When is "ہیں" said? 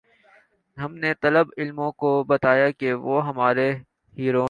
4.17-4.37